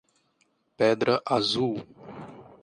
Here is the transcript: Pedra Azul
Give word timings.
Pedra 0.77 1.21
Azul 1.23 1.85